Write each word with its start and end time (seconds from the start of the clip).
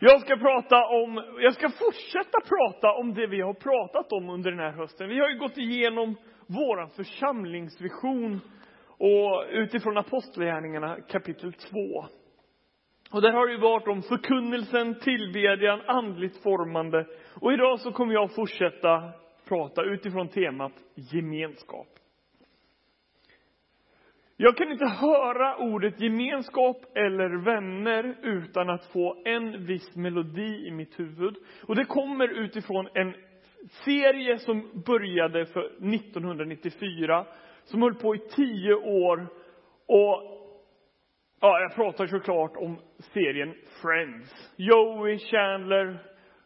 Jag 0.00 0.20
ska 0.20 0.36
prata 0.36 0.76
om, 0.86 1.24
jag 1.40 1.54
ska 1.54 1.68
fortsätta 1.68 2.38
prata 2.40 2.92
om 2.92 3.14
det 3.14 3.26
vi 3.26 3.40
har 3.40 3.54
pratat 3.54 4.12
om 4.12 4.30
under 4.30 4.50
den 4.50 4.60
här 4.60 4.72
hösten. 4.72 5.08
Vi 5.08 5.18
har 5.18 5.28
ju 5.28 5.38
gått 5.38 5.58
igenom 5.58 6.16
vår 6.46 6.86
församlingsvision 6.96 8.40
och 8.98 9.44
utifrån 9.50 9.98
Apostlagärningarna 9.98 10.96
kapitel 11.00 11.52
2. 11.52 11.78
Och 13.12 13.22
där 13.22 13.32
har 13.32 13.46
det 13.46 13.52
ju 13.52 13.60
varit 13.60 13.88
om 13.88 14.02
förkunnelsen, 14.02 14.98
tillbedjan, 15.00 15.80
andligt 15.86 16.42
formande. 16.42 17.06
Och 17.40 17.52
idag 17.52 17.80
så 17.80 17.92
kommer 17.92 18.14
jag 18.14 18.34
fortsätta 18.34 19.12
prata 19.48 19.82
utifrån 19.82 20.28
temat 20.28 20.72
gemenskap. 20.94 21.88
Jag 24.38 24.56
kan 24.56 24.72
inte 24.72 24.86
höra 24.86 25.56
ordet 25.56 26.00
gemenskap 26.00 26.76
eller 26.94 27.44
vänner 27.44 28.16
utan 28.22 28.70
att 28.70 28.84
få 28.92 29.22
en 29.24 29.66
viss 29.66 29.96
melodi 29.96 30.66
i 30.66 30.70
mitt 30.70 31.00
huvud. 31.00 31.36
Och 31.66 31.76
det 31.76 31.84
kommer 31.84 32.28
utifrån 32.28 32.88
en 32.94 33.14
serie 33.84 34.38
som 34.38 34.82
började 34.86 35.46
för 35.46 35.64
1994, 35.64 37.26
som 37.64 37.82
höll 37.82 37.94
på 37.94 38.14
i 38.14 38.18
tio 38.18 38.74
år. 38.74 39.26
Och 39.86 40.22
ja, 41.40 41.60
jag 41.60 41.74
pratar 41.74 42.06
såklart 42.06 42.56
om 42.56 42.78
serien 43.14 43.54
Friends. 43.82 44.54
Joey, 44.56 45.18
Chandler, 45.18 45.98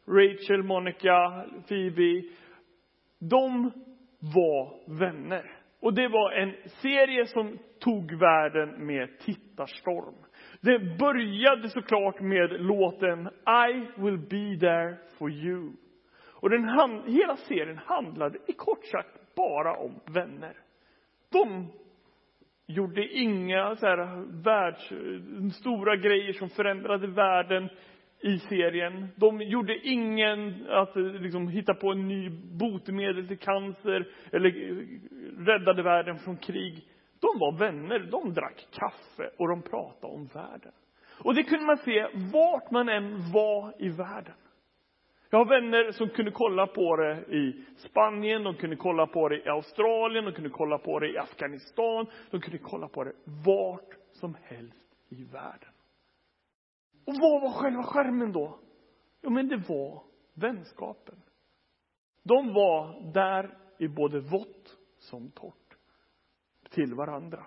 Rachel, 0.07 0.63
Monica, 0.63 1.45
Phoebe. 1.69 2.23
De 3.19 3.73
var 4.19 4.99
vänner. 4.99 5.60
Och 5.81 5.95
det 5.95 6.09
var 6.09 6.33
en 6.33 6.55
serie 6.67 7.27
som 7.27 7.59
tog 7.79 8.15
världen 8.15 8.87
med 8.87 9.19
tittarstorm. 9.19 10.15
Det 10.61 10.79
började 10.99 11.69
såklart 11.69 12.21
med 12.21 12.61
låten 12.61 13.29
I 13.67 14.01
will 14.01 14.19
be 14.19 14.61
there 14.61 14.97
for 15.19 15.31
you. 15.31 15.73
Och 16.41 16.51
den, 16.51 16.65
hela 17.07 17.37
serien 17.37 17.79
handlade 17.79 18.39
i 18.47 18.53
kort 18.53 18.85
sagt 18.85 19.35
bara 19.37 19.77
om 19.77 20.01
vänner. 20.07 20.57
De 21.33 21.73
gjorde 22.67 23.09
inga 23.09 23.77
så 23.77 23.87
här 23.87 24.43
världs, 24.43 24.93
stora 25.57 25.97
grejer 25.97 26.33
som 26.33 26.49
förändrade 26.49 27.07
världen 27.07 27.69
i 28.21 28.39
serien. 28.39 29.09
De 29.17 29.41
gjorde 29.41 29.79
ingen 29.89 30.67
att 30.69 30.97
eh, 30.97 31.03
liksom, 31.03 31.49
hitta 31.49 31.75
på 31.75 31.93
en 31.93 32.09
ny 32.09 32.31
botemedel 32.59 33.29
till 33.29 33.39
cancer 33.39 34.09
eller 34.33 34.49
eh, 34.49 34.87
räddade 35.47 35.83
världen 35.83 36.19
från 36.19 36.37
krig. 36.37 36.89
De 37.21 37.39
var 37.39 37.59
vänner, 37.59 37.99
de 37.99 38.35
drack 38.35 38.67
kaffe 38.71 39.31
och 39.39 39.49
de 39.49 39.63
pratade 39.63 40.13
om 40.15 40.27
världen. 40.27 40.73
Och 41.25 41.35
det 41.35 41.43
kunde 41.43 41.65
man 41.65 41.77
se 41.77 42.07
vart 42.33 42.71
man 42.71 42.89
än 42.89 43.33
var 43.33 43.75
i 43.79 43.89
världen. 43.89 44.35
Jag 45.31 45.39
har 45.39 45.61
vänner 45.61 45.93
som 45.93 46.09
kunde 46.09 46.31
kolla 46.31 46.67
på 46.67 46.97
det 46.97 47.37
i 47.37 47.65
Spanien, 47.77 48.43
de 48.43 48.55
kunde 48.55 48.77
kolla 48.77 49.07
på 49.07 49.29
det 49.29 49.37
i 49.37 49.49
Australien, 49.49 50.25
de 50.25 50.33
kunde 50.33 50.51
kolla 50.51 50.79
på 50.79 50.99
det 50.99 51.09
i 51.09 51.19
Afghanistan, 51.19 52.07
de 52.31 52.41
kunde 52.41 52.59
kolla 52.59 52.89
på 52.89 53.05
det 53.05 53.13
vart 53.25 53.95
som 54.13 54.37
helst 54.43 54.89
i 55.09 55.25
världen. 55.25 55.71
Och 57.05 57.15
vad 57.21 57.43
var 57.43 57.53
själva 57.53 57.83
skärmen 57.83 58.33
då? 58.33 58.59
Jo, 59.23 59.31
men 59.31 59.49
det 59.49 59.57
var 59.57 60.03
vänskapen. 60.35 61.23
De 62.23 62.53
var 62.55 63.13
där 63.13 63.59
i 63.79 63.89
både 63.89 64.21
vått 64.21 64.77
som 64.99 65.31
torrt 65.31 65.77
till 66.71 66.95
varandra. 66.95 67.47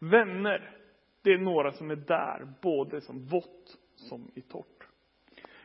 Vänner, 0.00 0.76
det 1.22 1.30
är 1.30 1.38
några 1.38 1.72
som 1.72 1.90
är 1.90 1.96
där, 1.96 2.54
både 2.62 3.00
som 3.00 3.26
vått 3.26 3.78
som 3.94 4.30
i 4.34 4.42
torrt. 4.42 4.88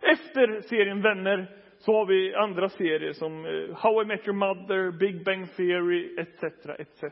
Efter 0.02 0.62
serien 0.62 1.02
Vänner 1.02 1.58
så 1.78 1.94
har 1.94 2.06
vi 2.06 2.36
andra 2.36 2.70
serier 2.70 3.14
som 3.14 3.46
eh, 3.46 3.76
How 3.76 4.02
I 4.02 4.06
Met 4.06 4.28
Your 4.28 4.38
Mother, 4.38 4.92
Big 4.92 5.26
Bang 5.26 5.56
Theory, 5.56 6.16
etc. 6.20 6.44
etc. 6.80 7.04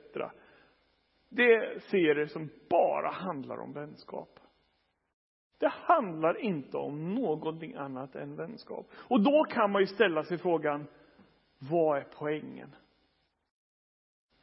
Det 1.30 1.82
ser 1.82 1.90
serier 1.90 2.26
som 2.26 2.50
bara 2.70 3.10
handlar 3.10 3.58
om 3.58 3.74
vänskap. 3.74 4.40
Det 5.60 5.68
handlar 5.68 6.42
inte 6.42 6.78
om 6.78 7.16
någonting 7.16 7.76
annat 7.76 8.16
än 8.16 8.36
vänskap. 8.36 8.88
Och 8.94 9.24
då 9.24 9.44
kan 9.44 9.72
man 9.72 9.82
ju 9.82 9.88
ställa 9.88 10.24
sig 10.24 10.38
frågan, 10.38 10.88
vad 11.60 11.98
är 11.98 12.08
poängen? 12.18 12.76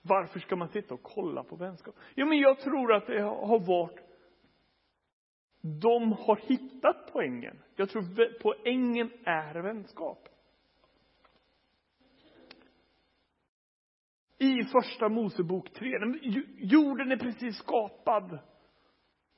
Varför 0.03 0.41
ska 0.41 0.57
man 0.57 0.69
sitta 0.69 0.95
och 0.95 1.03
kolla 1.03 1.45
på 1.45 1.57
vänskap? 1.57 1.95
Jo, 2.15 2.27
men 2.27 2.39
jag 2.39 2.61
tror 2.61 2.95
att 2.95 3.07
det 3.07 3.21
har 3.21 3.59
varit 3.59 4.07
de 5.81 6.13
har 6.13 6.37
hittat 6.37 7.13
poängen. 7.13 7.63
Jag 7.77 7.89
tror 7.89 8.03
poängen 8.43 9.11
är 9.25 9.55
vänskap. 9.55 10.29
I 14.39 14.65
första 14.65 15.09
Mosebok 15.09 15.73
3, 15.73 15.89
jorden 16.57 17.13
är 17.13 17.17
precis 17.17 17.57
skapad. 17.57 18.39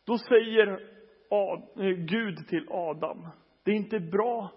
Då 0.05 0.19
säger 0.19 0.69
eh, 0.71 1.97
Gud 1.97 2.49
till 2.49 2.67
Adam, 2.71 3.29
det 3.63 3.71
är 3.71 3.75
inte 3.75 4.01
bra 4.01 4.53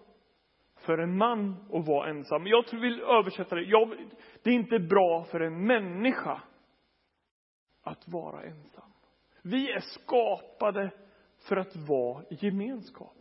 för 0.85 0.97
en 0.97 1.17
man 1.17 1.65
att 1.73 1.87
vara 1.87 2.09
ensam. 2.09 2.47
Jag 2.47 2.63
vill 2.71 3.01
översätta 3.01 3.55
det. 3.55 3.61
Jag, 3.61 3.95
det 4.43 4.49
är 4.49 4.53
inte 4.53 4.79
bra 4.79 5.23
för 5.23 5.39
en 5.39 5.65
människa 5.65 6.41
att 7.83 8.07
vara 8.07 8.43
ensam. 8.43 8.91
Vi 9.41 9.71
är 9.71 9.79
skapade 9.79 10.91
för 11.47 11.57
att 11.57 11.75
vara 11.75 12.23
i 12.23 12.35
gemenskap. 12.45 13.17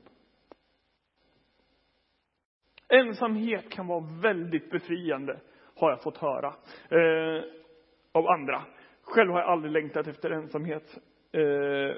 Ensamhet 2.89 3.71
kan 3.71 3.87
vara 3.87 4.21
väldigt 4.23 4.71
befriande, 4.71 5.41
har 5.81 5.91
jag 5.91 6.03
fått 6.03 6.19
höra 6.19 6.55
eh, 6.89 7.43
av 8.13 8.27
andra. 8.27 8.63
Själv 9.03 9.31
har 9.31 9.41
jag 9.41 9.49
aldrig 9.49 9.73
längtat 9.73 10.07
efter 10.07 10.31
ensamhet. 10.31 10.99
Eh, 11.33 11.41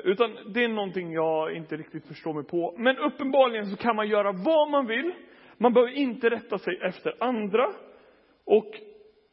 utan 0.04 0.36
det 0.54 0.64
är 0.64 0.68
någonting 0.68 1.12
jag 1.12 1.56
inte 1.56 1.76
riktigt 1.76 2.06
förstår 2.06 2.34
mig 2.34 2.44
på. 2.44 2.74
Men 2.78 2.98
uppenbarligen 2.98 3.66
så 3.66 3.76
kan 3.76 3.96
man 3.96 4.08
göra 4.08 4.32
vad 4.32 4.70
man 4.70 4.86
vill 4.86 5.12
man 5.62 5.72
behöver 5.72 5.92
inte 5.92 6.30
rätta 6.30 6.58
sig 6.58 6.78
efter 6.82 7.24
andra 7.24 7.72
och 8.44 8.70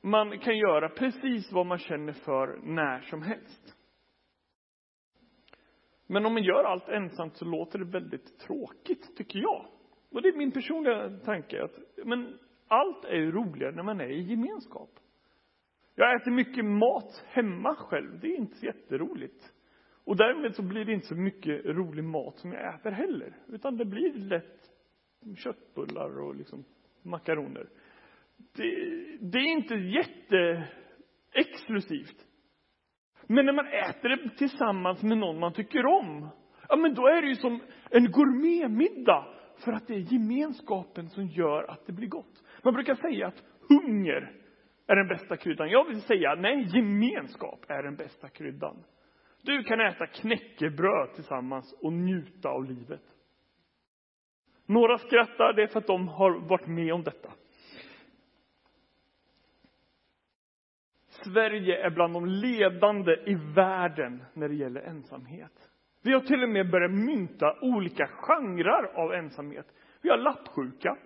man 0.01 0.39
kan 0.39 0.57
göra 0.57 0.89
precis 0.89 1.51
vad 1.51 1.65
man 1.65 1.77
känner 1.77 2.13
för 2.13 2.59
när 2.63 3.01
som 3.01 3.21
helst. 3.21 3.75
Men 6.07 6.25
om 6.25 6.33
man 6.33 6.43
gör 6.43 6.63
allt 6.63 6.89
ensamt 6.89 7.37
så 7.37 7.45
låter 7.45 7.79
det 7.79 7.85
väldigt 7.85 8.39
tråkigt, 8.39 9.17
tycker 9.17 9.39
jag. 9.39 9.65
Och 10.11 10.21
det 10.21 10.27
är 10.29 10.37
min 10.37 10.51
personliga 10.51 11.09
tanke. 11.25 11.63
Att, 11.63 12.05
men 12.05 12.39
allt 12.69 13.05
är 13.05 13.15
ju 13.15 13.31
roligare 13.31 13.75
när 13.75 13.83
man 13.83 14.01
är 14.01 14.09
i 14.09 14.21
gemenskap. 14.21 14.89
Jag 15.95 16.15
äter 16.15 16.31
mycket 16.31 16.65
mat 16.65 17.25
hemma 17.27 17.75
själv. 17.75 18.19
Det 18.19 18.27
är 18.27 18.37
inte 18.37 18.55
så 18.55 18.65
jätteroligt. 18.65 19.53
Och 20.05 20.17
därmed 20.17 20.55
så 20.55 20.63
blir 20.63 20.85
det 20.85 20.93
inte 20.93 21.07
så 21.07 21.15
mycket 21.15 21.65
rolig 21.65 22.03
mat 22.03 22.37
som 22.37 22.51
jag 22.51 22.75
äter 22.75 22.91
heller. 22.91 23.37
Utan 23.47 23.77
det 23.77 23.85
blir 23.85 24.13
lätt 24.13 24.69
köttbullar 25.37 26.19
och 26.19 26.35
liksom 26.35 26.63
makaroner. 27.01 27.69
Det, 28.37 28.63
det 29.19 29.37
är 29.37 29.51
inte 29.51 29.75
jätteexklusivt. 29.75 32.25
Men 33.27 33.45
när 33.45 33.53
man 33.53 33.67
äter 33.67 34.09
det 34.09 34.29
tillsammans 34.37 35.03
med 35.03 35.17
någon 35.17 35.39
man 35.39 35.53
tycker 35.53 35.85
om, 35.85 36.29
ja 36.69 36.75
men 36.75 36.93
då 36.93 37.07
är 37.07 37.21
det 37.21 37.27
ju 37.27 37.35
som 37.35 37.61
en 37.89 38.11
gourmetmiddag. 38.11 39.25
För 39.65 39.71
att 39.71 39.87
det 39.87 39.93
är 39.93 40.13
gemenskapen 40.13 41.09
som 41.09 41.27
gör 41.27 41.63
att 41.63 41.85
det 41.85 41.93
blir 41.93 42.07
gott. 42.07 42.43
Man 42.63 42.73
brukar 42.73 42.95
säga 42.95 43.27
att 43.27 43.43
hunger 43.69 44.31
är 44.87 44.95
den 44.95 45.07
bästa 45.07 45.37
kryddan. 45.37 45.69
Jag 45.69 45.85
vill 45.85 46.01
säga, 46.01 46.35
nej, 46.35 46.67
gemenskap 46.75 47.65
är 47.67 47.83
den 47.83 47.95
bästa 47.95 48.29
kryddan. 48.29 48.83
Du 49.41 49.63
kan 49.63 49.79
äta 49.79 50.07
knäckebröd 50.07 51.13
tillsammans 51.15 51.73
och 51.81 51.93
njuta 51.93 52.49
av 52.49 52.65
livet. 52.65 53.03
Några 54.65 54.97
skrattar, 54.97 55.53
det 55.53 55.63
är 55.63 55.67
för 55.67 55.79
att 55.79 55.87
de 55.87 56.07
har 56.07 56.39
varit 56.39 56.67
med 56.67 56.93
om 56.93 57.03
detta. 57.03 57.31
Sverige 61.07 61.85
är 61.85 61.89
bland 61.89 62.13
de 62.13 62.25
ledande 62.25 63.11
i 63.25 63.35
världen 63.55 64.23
när 64.33 64.49
det 64.49 64.55
gäller 64.55 64.81
ensamhet. 64.81 65.69
Vi 66.01 66.13
har 66.13 66.19
till 66.19 66.43
och 66.43 66.49
med 66.49 66.71
börjat 66.71 66.91
mynta 66.91 67.55
olika 67.61 68.07
genrer 68.07 68.83
av 68.95 69.13
ensamhet. 69.13 69.65
Vi 70.01 70.09
har 70.09 70.17
lappsjuka. 70.17 70.97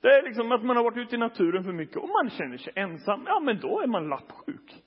Det 0.00 0.08
är 0.08 0.22
liksom 0.22 0.52
att 0.52 0.64
man 0.64 0.76
har 0.76 0.84
varit 0.84 1.06
ute 1.06 1.14
i 1.14 1.18
naturen 1.18 1.64
för 1.64 1.72
mycket 1.72 1.96
och 1.96 2.08
man 2.08 2.30
känner 2.30 2.56
sig 2.56 2.72
ensam. 2.76 3.24
Ja, 3.26 3.40
men 3.40 3.60
då 3.60 3.80
är 3.80 3.86
man 3.86 4.08
lappsjuk. 4.08 4.84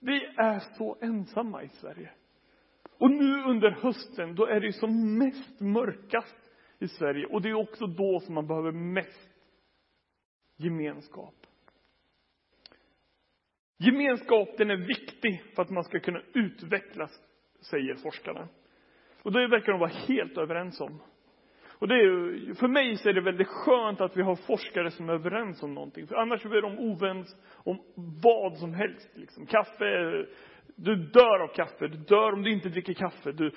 Vi 0.00 0.24
är 0.36 0.58
så 0.58 0.98
ensamma 1.00 1.62
i 1.62 1.68
Sverige. 1.68 2.10
Och 2.98 3.10
nu 3.10 3.42
under 3.42 3.70
hösten, 3.70 4.34
då 4.34 4.46
är 4.46 4.60
det 4.60 4.72
som 4.72 5.18
mest 5.18 5.60
mörkast 5.60 6.36
i 6.78 6.88
Sverige. 6.88 7.26
Och 7.26 7.42
det 7.42 7.48
är 7.48 7.54
också 7.54 7.86
då 7.86 8.20
som 8.20 8.34
man 8.34 8.46
behöver 8.46 8.72
mest 8.72 9.30
gemenskap. 10.56 11.34
Gemenskap, 13.78 14.48
den 14.58 14.70
är 14.70 14.76
viktig 14.76 15.42
för 15.54 15.62
att 15.62 15.70
man 15.70 15.84
ska 15.84 16.00
kunna 16.00 16.22
utvecklas 16.34 17.10
säger 17.60 17.94
forskarna. 17.94 18.48
Och 19.22 19.32
det 19.32 19.48
verkar 19.48 19.72
de 19.72 19.80
vara 19.80 19.90
helt 19.90 20.38
överens 20.38 20.80
om. 20.80 21.00
Och 21.78 21.88
det 21.88 21.94
är 21.94 21.98
ju, 21.98 22.54
för 22.54 22.68
mig 22.68 22.96
så 22.96 23.08
är 23.08 23.12
det 23.12 23.20
väldigt 23.20 23.48
skönt 23.48 24.00
att 24.00 24.16
vi 24.16 24.22
har 24.22 24.36
forskare 24.36 24.90
som 24.90 25.08
är 25.08 25.12
överens 25.12 25.62
om 25.62 25.74
någonting. 25.74 26.06
För 26.06 26.16
annars 26.16 26.44
är 26.44 26.62
de 26.62 26.78
ovänns 26.78 27.36
om 27.54 27.78
vad 28.22 28.58
som 28.58 28.74
helst. 28.74 29.10
Liksom. 29.14 29.46
Kaffe, 29.46 30.26
du 30.76 30.96
dör 30.96 31.40
av 31.40 31.48
kaffe, 31.48 31.88
du 31.88 31.98
dör 31.98 32.32
om 32.32 32.42
du 32.42 32.52
inte 32.52 32.68
dricker 32.68 32.94
kaffe. 32.94 33.32
Du, 33.32 33.52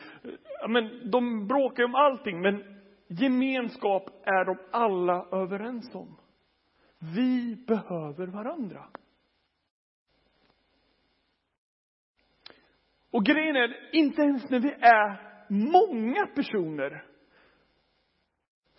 ja, 0.62 0.68
men 0.68 1.12
de 1.12 1.48
bråkar 1.48 1.84
om 1.84 1.96
allting, 1.96 2.42
men 2.42 2.64
gemenskap 3.08 4.10
är 4.26 4.46
de 4.46 4.58
alla 4.72 5.26
överens 5.32 5.96
om. 5.96 6.18
Vi 7.16 7.56
behöver 7.68 8.28
varandra. 8.28 8.86
Och 13.12 13.26
grejen 13.26 13.56
är, 13.56 13.96
inte 13.96 14.22
ens 14.22 14.50
när 14.50 14.60
vi 14.60 14.72
är 14.72 15.30
många 15.50 16.26
personer 16.26 17.09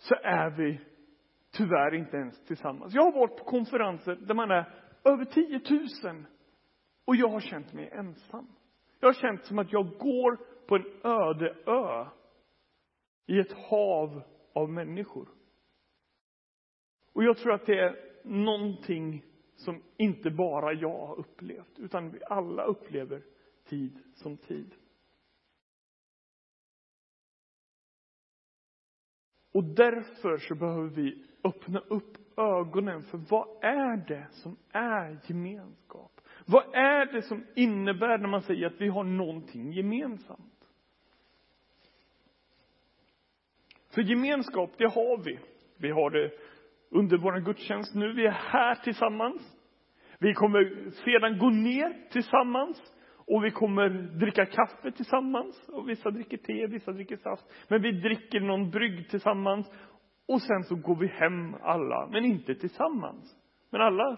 så 0.01 0.15
är 0.15 0.49
vi 0.49 0.79
tyvärr 1.51 1.93
inte 1.93 2.17
ens 2.17 2.45
tillsammans. 2.45 2.93
Jag 2.93 3.03
har 3.03 3.11
varit 3.11 3.37
på 3.37 3.43
konferenser 3.43 4.15
där 4.15 4.33
man 4.33 4.51
är 4.51 4.73
över 5.03 5.25
10 5.25 5.61
000 6.03 6.25
och 7.05 7.15
jag 7.15 7.27
har 7.27 7.39
känt 7.39 7.73
mig 7.73 7.89
ensam. 7.89 8.47
Jag 8.99 9.07
har 9.07 9.13
känt 9.13 9.45
som 9.45 9.59
att 9.59 9.71
jag 9.71 9.89
går 9.89 10.39
på 10.67 10.75
en 10.75 10.85
öde 11.03 11.55
ö 11.65 12.05
i 13.25 13.39
ett 13.39 13.51
hav 13.51 14.21
av 14.53 14.69
människor. 14.69 15.29
Och 17.13 17.23
jag 17.23 17.37
tror 17.37 17.53
att 17.53 17.65
det 17.65 17.79
är 17.79 17.95
någonting 18.23 19.25
som 19.55 19.83
inte 19.97 20.31
bara 20.31 20.73
jag 20.73 21.07
har 21.07 21.19
upplevt, 21.19 21.79
utan 21.79 22.11
vi 22.11 22.19
alla 22.29 22.63
upplever 22.63 23.23
tid 23.69 23.99
som 24.13 24.37
tid. 24.37 24.75
Och 29.51 29.63
därför 29.63 30.37
så 30.37 30.55
behöver 30.55 30.89
vi 30.89 31.23
öppna 31.43 31.79
upp 31.79 32.17
ögonen 32.37 33.01
för 33.03 33.17
vad 33.17 33.47
är 33.61 33.97
det 34.07 34.27
som 34.31 34.57
är 34.71 35.19
gemenskap? 35.27 36.21
Vad 36.45 36.75
är 36.75 37.05
det 37.05 37.21
som 37.21 37.45
innebär 37.55 38.17
när 38.17 38.27
man 38.27 38.41
säger 38.41 38.67
att 38.67 38.81
vi 38.81 38.87
har 38.87 39.03
någonting 39.03 39.71
gemensamt? 39.71 40.67
För 43.95 44.01
gemenskap, 44.01 44.71
det 44.77 44.85
har 44.85 45.23
vi. 45.23 45.39
Vi 45.77 45.91
har 45.91 46.09
det 46.09 46.31
under 46.89 47.17
vår 47.17 47.39
gudstjänst 47.39 47.95
nu. 47.95 48.13
Vi 48.13 48.25
är 48.25 48.31
här 48.31 48.75
tillsammans. 48.75 49.57
Vi 50.19 50.33
kommer 50.33 50.89
sedan 50.89 51.39
gå 51.39 51.49
ner 51.49 52.09
tillsammans. 52.11 52.81
Och 53.31 53.45
vi 53.45 53.51
kommer 53.51 53.89
dricka 54.19 54.45
kaffe 54.45 54.91
tillsammans. 54.91 55.69
Och 55.69 55.89
vissa 55.89 56.11
dricker 56.11 56.37
te, 56.37 56.67
vissa 56.67 56.91
dricker 56.91 57.17
saft. 57.17 57.45
Men 57.67 57.81
vi 57.81 57.91
dricker 57.91 58.39
någon 58.39 58.69
brygg 58.69 59.09
tillsammans. 59.09 59.71
Och 60.27 60.41
sen 60.41 60.63
så 60.63 60.75
går 60.75 60.95
vi 60.95 61.07
hem 61.07 61.55
alla, 61.61 62.07
men 62.11 62.25
inte 62.25 62.55
tillsammans. 62.55 63.35
Men 63.69 63.81
alla 63.81 64.17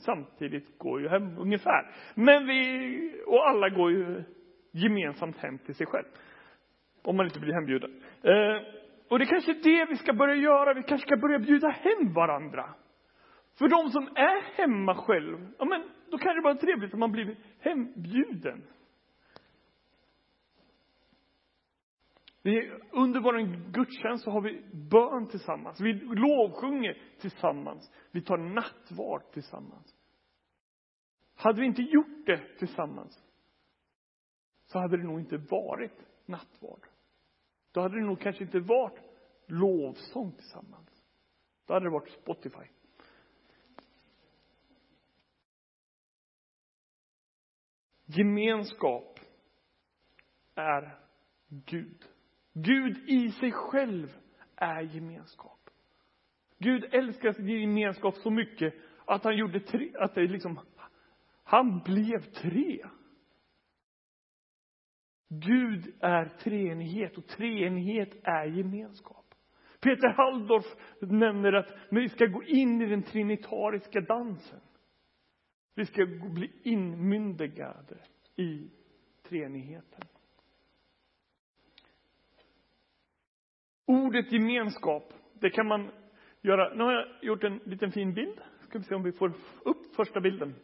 samtidigt 0.00 0.78
går 0.78 1.00
ju 1.00 1.08
hem 1.08 1.38
ungefär. 1.38 1.90
Men 2.14 2.46
vi, 2.46 3.22
och 3.26 3.48
alla 3.48 3.68
går 3.68 3.90
ju 3.90 4.24
gemensamt 4.72 5.36
hem 5.36 5.58
till 5.58 5.74
sig 5.74 5.86
själv. 5.86 6.06
Om 7.02 7.16
man 7.16 7.26
inte 7.26 7.40
blir 7.40 7.54
hembjuden. 7.54 7.90
Eh, 8.22 8.62
och 9.08 9.18
det 9.18 9.24
är 9.24 9.26
kanske 9.26 9.50
är 9.50 9.62
det 9.62 9.86
vi 9.90 9.96
ska 9.96 10.12
börja 10.12 10.34
göra. 10.34 10.74
Vi 10.74 10.82
kanske 10.82 11.06
ska 11.06 11.16
börja 11.16 11.38
bjuda 11.38 11.68
hem 11.68 12.12
varandra. 12.12 12.74
För 13.58 13.68
de 13.68 13.90
som 13.90 14.02
är 14.02 14.56
hemma 14.56 14.94
själv, 14.94 15.38
ja 15.58 15.64
men 15.64 15.82
då 16.10 16.18
kan 16.18 16.36
det 16.36 16.42
vara 16.42 16.54
trevligt 16.54 16.94
om 16.94 17.00
man 17.00 17.12
blir 17.12 17.36
hembjuden. 17.58 18.62
Vi, 22.42 22.72
under 22.90 23.20
vår 23.20 23.70
gudstjänst 23.72 24.24
så 24.24 24.30
har 24.30 24.40
vi 24.40 24.62
bön 24.72 25.28
tillsammans. 25.28 25.80
Vi 25.80 25.92
lovsjunger 25.92 27.02
tillsammans. 27.20 27.92
Vi 28.10 28.22
tar 28.22 28.38
nattvard 28.38 29.22
tillsammans. 29.32 29.94
Hade 31.34 31.60
vi 31.60 31.66
inte 31.66 31.82
gjort 31.82 32.26
det 32.26 32.58
tillsammans 32.58 33.24
så 34.70 34.78
hade 34.78 34.96
det 34.96 35.02
nog 35.02 35.20
inte 35.20 35.36
varit 35.36 36.06
nattvard. 36.26 36.86
Då 37.72 37.80
hade 37.80 37.94
det 37.94 38.06
nog 38.06 38.20
kanske 38.20 38.44
inte 38.44 38.60
varit 38.60 38.98
lovsång 39.46 40.32
tillsammans. 40.32 41.04
Då 41.66 41.74
hade 41.74 41.86
det 41.86 41.90
varit 41.90 42.10
Spotify. 42.10 42.66
Gemenskap 48.16 49.20
är 50.54 50.98
Gud. 51.48 52.04
Gud 52.52 53.08
i 53.08 53.32
sig 53.32 53.52
själv 53.52 54.16
är 54.56 54.80
gemenskap. 54.80 55.70
Gud 56.58 56.94
älskar 56.94 57.32
sin 57.32 57.48
gemenskap 57.48 58.14
så 58.14 58.30
mycket 58.30 58.74
att 59.06 59.24
han 59.24 59.36
gjorde 59.36 59.60
tre, 59.60 59.92
att 59.98 60.14
det 60.14 60.26
liksom, 60.26 60.60
han 61.44 61.82
blev 61.84 62.20
tre. 62.20 62.86
Gud 65.28 65.94
är 66.00 66.24
treenighet 66.24 67.18
och 67.18 67.26
treenighet 67.26 68.10
är 68.24 68.44
gemenskap. 68.44 69.34
Peter 69.80 70.08
Halldorf 70.08 70.66
nämner 71.00 71.52
att 71.52 71.76
vi 71.90 72.08
ska 72.08 72.26
gå 72.26 72.42
in 72.44 72.82
i 72.82 72.86
den 72.86 73.02
trinitariska 73.02 74.00
dansen. 74.00 74.60
Vi 75.74 75.86
ska 75.86 76.06
bli 76.06 76.52
inmyndigade 76.62 77.98
i 78.36 78.70
treenigheten. 79.22 80.04
Ordet 83.86 84.32
gemenskap, 84.32 85.14
det 85.34 85.50
kan 85.50 85.66
man 85.66 85.90
göra. 86.40 86.74
Nu 86.74 86.84
har 86.84 86.92
jag 86.92 87.06
gjort 87.22 87.44
en 87.44 87.56
liten 87.56 87.92
fin 87.92 88.14
bild. 88.14 88.40
Ska 88.68 88.78
vi 88.78 88.84
se 88.84 88.94
om 88.94 89.02
vi 89.02 89.12
får 89.12 89.32
upp 89.64 89.94
första 89.96 90.20
bilden. 90.20 90.54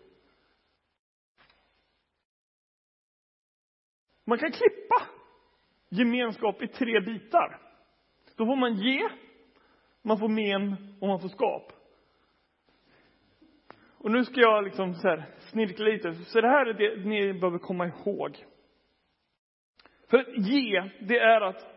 Man 4.25 4.39
kan 4.39 4.51
klippa 4.51 5.07
gemenskap 5.89 6.63
i 6.63 6.69
tre 6.69 7.01
bitar. 7.01 7.61
Då 8.37 8.47
får 8.47 8.57
man 8.57 8.75
ge, 8.75 9.09
man 10.03 10.19
får 10.19 10.29
men 10.29 10.73
och 11.01 11.09
man 11.09 11.21
får 11.21 11.29
skap. 11.29 11.73
Och 13.99 14.11
nu 14.11 14.25
ska 14.25 14.41
jag 14.41 14.65
liksom 14.65 14.95
så 14.95 15.09
här 15.09 15.27
snirkla 15.39 15.85
lite. 15.85 16.15
Så 16.15 16.41
det 16.41 16.49
här 16.49 16.67
är 16.67 16.75
det 16.75 17.05
ni 17.05 17.33
behöver 17.33 17.59
komma 17.59 17.87
ihåg. 17.87 18.45
För 20.11 20.19
att 20.19 20.29
ge, 20.37 20.91
det 21.01 21.19
är 21.19 21.41
att 21.41 21.77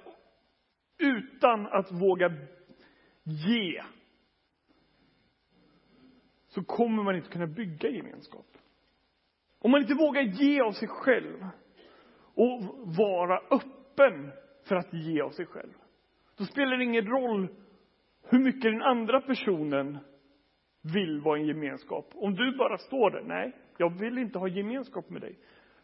utan 0.98 1.68
att 1.68 1.92
våga 1.92 2.32
ge 3.24 3.84
så 6.48 6.64
kommer 6.64 7.04
man 7.04 7.16
inte 7.16 7.30
kunna 7.30 7.48
bygga 7.48 7.90
gemenskap. 7.90 8.46
Om 9.60 9.72
man 9.72 9.82
inte 9.82 9.94
vågar 9.94 10.22
ge 10.22 10.62
av 10.62 10.72
sig 10.72 10.88
själv 10.88 11.46
och 12.34 12.62
vara 12.98 13.38
öppen 13.52 14.32
för 14.68 14.76
att 14.76 14.94
ge 14.94 15.22
av 15.22 15.30
sig 15.30 15.46
själv. 15.46 15.74
Då 16.38 16.46
spelar 16.46 16.78
det 16.78 16.84
ingen 16.84 17.08
roll 17.08 17.48
hur 18.30 18.40
mycket 18.40 18.62
den 18.62 18.82
andra 18.82 19.22
personen 19.22 19.98
vill 20.94 21.22
vara 21.22 21.40
en 21.40 21.46
gemenskap. 21.46 22.06
Om 22.16 22.36
du 22.36 22.58
bara 22.58 22.78
står 22.78 23.12
där, 23.12 23.22
nej, 23.22 23.56
jag 23.78 24.00
vill 24.00 24.18
inte 24.18 24.40
ha 24.40 24.48
gemenskap 24.48 25.10
med 25.10 25.22
dig. 25.22 25.40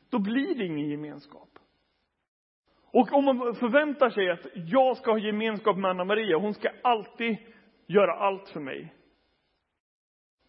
Då 0.10 0.20
blir 0.20 0.56
det 0.56 0.66
ingen 0.66 0.90
gemenskap. 0.90 1.50
Och 2.92 3.14
om 3.14 3.26
man 3.26 3.56
förväntar 3.56 4.10
sig 4.10 4.32
att 4.32 4.46
jag 4.54 4.98
ska 4.98 5.12
ha 5.12 5.18
gemenskap 5.18 5.78
med 5.78 5.92
Anna-Maria, 5.92 6.38
hon 6.38 6.54
ska 6.54 6.70
alltid 6.84 7.38
göra 7.88 8.14
allt 8.14 8.50
för 8.50 8.60
mig. 8.60 8.94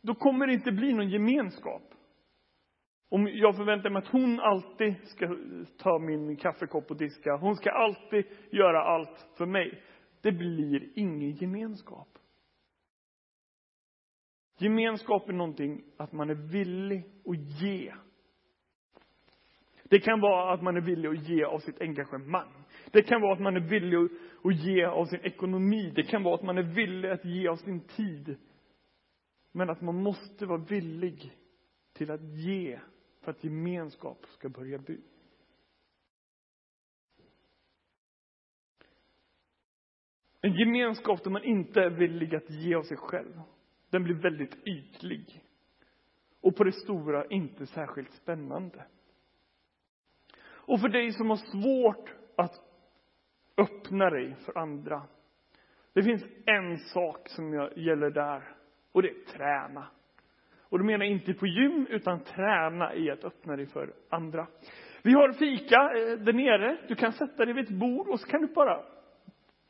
Då 0.03 0.15
kommer 0.15 0.47
det 0.47 0.53
inte 0.53 0.73
bli 0.73 0.93
någon 0.93 1.09
gemenskap. 1.09 1.83
Om 3.09 3.29
jag 3.33 3.57
förväntar 3.57 3.91
mig 3.91 4.03
att 4.03 4.09
hon 4.09 4.41
alltid 4.41 4.95
ska 5.09 5.37
ta 5.79 5.99
min 5.99 6.37
kaffekopp 6.37 6.91
och 6.91 6.97
diska, 6.97 7.37
hon 7.37 7.57
ska 7.57 7.71
alltid 7.71 8.25
göra 8.51 8.83
allt 8.83 9.29
för 9.39 9.47
mig. 9.47 9.83
Det 10.23 10.33
blir 10.33 10.89
ingen 10.95 11.31
gemenskap. 11.31 12.16
Gemenskap 14.59 15.29
är 15.29 15.33
någonting 15.33 15.85
att 15.97 16.13
man 16.13 16.31
är 16.31 16.35
villig 16.35 17.05
att 17.27 17.63
ge. 17.63 17.95
Det 19.85 20.01
kan 20.01 20.21
vara 20.21 20.55
att 20.55 20.63
man 20.63 20.77
är 20.77 20.81
villig 20.81 21.09
att 21.09 21.29
ge 21.29 21.45
av 21.45 21.59
sitt 21.59 21.81
engagemang. 21.81 22.65
Det 22.91 23.03
kan 23.03 23.21
vara 23.21 23.33
att 23.33 23.41
man 23.41 23.57
är 23.57 23.61
villig 23.61 23.97
att 24.45 24.55
ge 24.65 24.85
av 24.85 25.05
sin 25.05 25.21
ekonomi. 25.21 25.93
Det 25.97 26.03
kan 26.03 26.23
vara 26.23 26.35
att 26.35 26.43
man 26.43 26.59
är 26.59 26.75
villig 26.75 27.11
att 27.11 27.25
ge 27.25 27.49
av 27.49 27.57
sin 27.57 27.81
tid. 27.81 28.37
Men 29.53 29.71
att 29.71 29.81
man 29.81 30.03
måste 30.03 30.47
vara 30.47 30.65
villig 30.69 31.33
till 31.93 32.11
att 32.11 32.23
ge 32.23 32.81
för 33.21 33.31
att 33.31 33.45
gemenskap 33.45 34.27
ska 34.27 34.49
börja 34.49 34.79
by. 34.79 35.01
En 40.41 40.53
gemenskap 40.53 41.25
där 41.25 41.31
man 41.31 41.45
inte 41.45 41.81
är 41.81 41.91
villig 41.91 42.35
att 42.35 42.51
ge 42.51 42.75
av 42.75 42.83
sig 42.83 42.97
själv, 42.97 43.41
den 43.91 44.05
blir 44.05 44.15
väldigt 44.15 44.67
ytlig. 44.67 45.43
Och 46.41 46.57
på 46.57 46.65
det 46.65 46.73
stora 46.73 47.25
inte 47.27 47.67
särskilt 47.67 48.13
spännande. 48.13 48.85
Och 50.43 50.81
för 50.81 50.89
dig 50.89 51.13
som 51.13 51.31
har 51.31 51.37
svårt 51.37 52.15
att 52.37 52.55
öppna 53.57 54.11
dig 54.11 54.35
för 54.35 54.59
andra. 54.59 55.03
Det 55.93 56.03
finns 56.03 56.25
en 56.47 56.79
sak 56.79 57.29
som 57.29 57.53
gäller 57.77 58.11
där 58.11 58.57
och 58.93 59.03
det 59.03 59.09
är 59.09 59.25
träna. 59.25 59.87
Och 60.61 60.79
då 60.79 60.85
menar 60.85 61.05
jag 61.05 61.13
inte 61.13 61.35
på 61.35 61.47
gym 61.47 61.87
utan 61.91 62.21
träna 62.21 62.95
i 62.95 63.11
att 63.11 63.25
öppna 63.25 63.57
dig 63.57 63.67
för 63.67 63.95
andra. 64.09 64.47
Vi 65.03 65.13
har 65.13 65.33
fika 65.33 65.77
eh, 65.77 66.19
där 66.19 66.33
nere. 66.33 66.79
Du 66.89 66.95
kan 66.95 67.13
sätta 67.13 67.45
dig 67.45 67.55
vid 67.55 67.65
ett 67.65 67.79
bord 67.79 68.09
och 68.09 68.21
så 68.21 68.27
kan 68.27 68.41
du 68.41 68.47
bara 68.47 68.85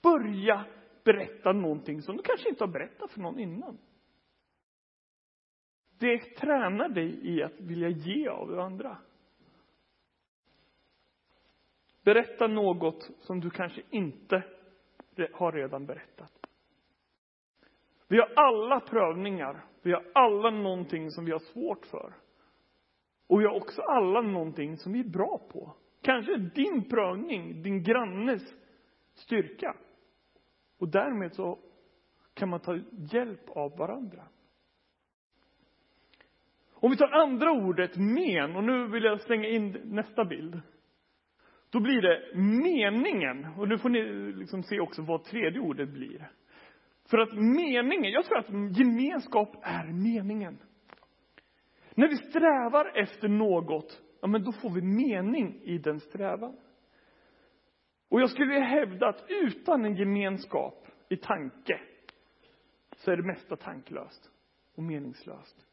börja 0.02 0.64
berätta 1.04 1.52
någonting 1.52 2.02
som 2.02 2.16
du 2.16 2.22
kanske 2.22 2.48
inte 2.48 2.64
har 2.64 2.72
berättat 2.72 3.10
för 3.10 3.20
någon 3.20 3.38
innan. 3.38 3.78
Det 5.98 6.18
tränar 6.18 6.88
dig 6.88 7.18
i 7.22 7.42
att 7.42 7.60
vilja 7.60 7.88
ge 7.88 8.28
av 8.28 8.58
andra. 8.60 8.98
Berätta 12.04 12.46
något 12.46 13.10
som 13.20 13.40
du 13.40 13.50
kanske 13.50 13.82
inte 13.90 14.42
har 15.32 15.52
redan 15.52 15.86
berättat. 15.86 16.32
Vi 18.08 18.18
har 18.18 18.32
alla 18.36 18.80
prövningar. 18.80 19.64
Vi 19.82 19.92
har 19.92 20.04
alla 20.14 20.50
någonting 20.50 21.10
som 21.10 21.24
vi 21.24 21.32
har 21.32 21.38
svårt 21.38 21.86
för. 21.86 22.14
Och 23.26 23.40
vi 23.40 23.44
har 23.44 23.54
också 23.54 23.82
alla 23.82 24.20
någonting 24.20 24.76
som 24.76 24.92
vi 24.92 25.00
är 25.00 25.08
bra 25.08 25.40
på. 25.52 25.74
Kanske 26.02 26.36
din 26.36 26.88
prövning, 26.88 27.62
din 27.62 27.82
grannes 27.82 28.42
styrka. 29.14 29.76
Och 30.78 30.88
därmed 30.88 31.34
så 31.34 31.58
kan 32.34 32.48
man 32.48 32.60
ta 32.60 32.78
hjälp 33.12 33.50
av 33.50 33.76
varandra. 33.76 34.28
Om 36.80 36.90
vi 36.90 36.96
tar 36.96 37.08
andra 37.08 37.50
ordet 37.52 37.96
men, 37.96 38.56
och 38.56 38.64
nu 38.64 38.88
vill 38.88 39.04
jag 39.04 39.20
slänga 39.20 39.48
in 39.48 39.80
nästa 39.84 40.24
bild. 40.24 40.60
Då 41.70 41.80
blir 41.80 42.02
det 42.02 42.36
meningen, 42.36 43.46
och 43.58 43.68
nu 43.68 43.78
får 43.78 43.88
ni 43.88 44.32
liksom 44.32 44.62
se 44.62 44.80
också 44.80 45.02
vad 45.02 45.24
tredje 45.24 45.60
ordet 45.60 45.88
blir. 45.88 46.30
För 47.10 47.18
att 47.18 47.32
meningen, 47.32 48.12
jag 48.12 48.24
tror 48.24 48.38
att 48.38 48.78
gemenskap 48.78 49.56
är 49.62 49.92
meningen. 49.92 50.58
När 51.94 52.08
vi 52.08 52.16
strävar 52.16 52.98
efter 52.98 53.28
något, 53.28 54.02
ja 54.20 54.28
men 54.28 54.44
då 54.44 54.52
får 54.52 54.70
vi 54.70 54.82
mening 54.82 55.60
i 55.62 55.78
den 55.78 56.00
strävan. 56.00 56.56
Och 58.08 58.20
jag 58.20 58.30
skulle 58.30 58.46
vilja 58.46 58.64
hävda 58.68 59.08
att 59.08 59.24
utan 59.28 59.84
en 59.84 59.96
gemenskap 59.96 60.86
i 61.08 61.16
tanke 61.16 61.80
så 62.96 63.10
är 63.10 63.16
det 63.16 63.22
mesta 63.22 63.56
tanklöst 63.56 64.30
och 64.74 64.82
meningslöst. 64.82 65.66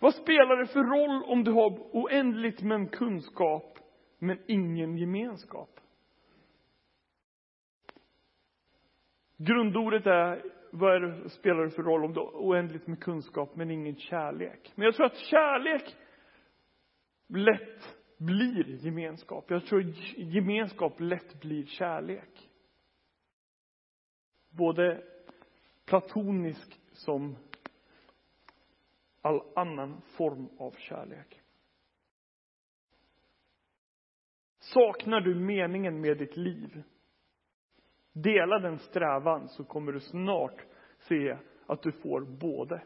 Vad 0.00 0.14
spelar 0.14 0.56
det 0.56 0.66
för 0.66 0.84
roll 0.84 1.24
om 1.24 1.44
du 1.44 1.52
har 1.52 1.70
oändligt 1.92 2.62
med 2.62 2.90
kunskap 2.92 3.78
men 4.18 4.38
ingen 4.46 4.96
gemenskap? 4.96 5.80
Grundordet 9.36 10.06
är, 10.06 10.42
vad 10.72 11.02
det, 11.02 11.28
spelar 11.30 11.64
det 11.64 11.70
för 11.70 11.82
roll 11.82 12.04
om 12.04 12.12
du 12.12 12.20
har 12.20 12.30
oändligt 12.30 12.86
med 12.86 13.00
kunskap 13.00 13.56
men 13.56 13.70
ingen 13.70 13.96
kärlek? 13.96 14.72
Men 14.74 14.84
jag 14.84 14.94
tror 14.94 15.06
att 15.06 15.16
kärlek 15.16 15.96
lätt 17.28 17.96
blir 18.18 18.86
gemenskap. 18.86 19.50
Jag 19.50 19.66
tror 19.66 19.82
gemenskap 20.16 21.00
lätt 21.00 21.40
blir 21.40 21.66
kärlek. 21.66 22.50
Både 24.50 25.02
platonisk 25.84 26.80
som 26.92 27.36
all 29.22 29.42
annan 29.54 30.00
form 30.00 30.48
av 30.58 30.70
kärlek. 30.78 31.40
Saknar 34.58 35.20
du 35.20 35.34
meningen 35.34 36.00
med 36.00 36.18
ditt 36.18 36.36
liv? 36.36 36.82
Dela 38.12 38.58
den 38.58 38.78
strävan 38.78 39.48
så 39.48 39.64
kommer 39.64 39.92
du 39.92 40.00
snart 40.00 40.66
se 40.98 41.38
att 41.66 41.82
du 41.82 41.92
får 41.92 42.20
både. 42.20 42.82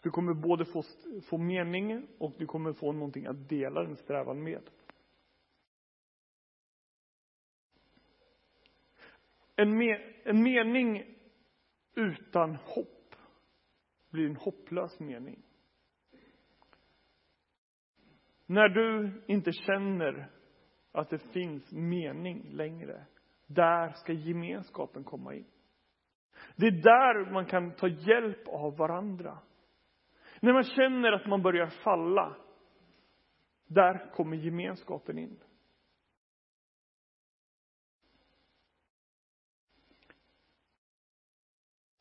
Du 0.00 0.10
kommer 0.10 0.34
både 0.34 0.64
få, 0.64 0.82
få 1.28 1.38
mening 1.38 2.06
och 2.18 2.32
du 2.38 2.46
kommer 2.46 2.72
få 2.72 2.92
någonting 2.92 3.26
att 3.26 3.48
dela 3.48 3.82
den 3.82 3.96
strävan 3.96 4.42
med. 4.42 4.70
En, 9.56 9.78
me, 9.78 10.12
en 10.24 10.42
mening 10.42 11.15
utan 11.96 12.54
hopp 12.54 13.14
blir 14.10 14.26
en 14.26 14.36
hopplös 14.36 15.00
mening. 15.00 15.42
När 18.46 18.68
du 18.68 19.22
inte 19.26 19.52
känner 19.52 20.30
att 20.92 21.10
det 21.10 21.18
finns 21.18 21.72
mening 21.72 22.50
längre, 22.50 23.06
där 23.46 23.92
ska 23.92 24.12
gemenskapen 24.12 25.04
komma 25.04 25.34
in. 25.34 25.46
Det 26.56 26.66
är 26.66 26.82
där 26.82 27.30
man 27.32 27.46
kan 27.46 27.74
ta 27.74 27.88
hjälp 27.88 28.48
av 28.48 28.76
varandra. 28.76 29.38
När 30.40 30.52
man 30.52 30.62
känner 30.62 31.12
att 31.12 31.26
man 31.26 31.42
börjar 31.42 31.66
falla, 31.66 32.36
där 33.66 34.10
kommer 34.12 34.36
gemenskapen 34.36 35.18
in. 35.18 35.38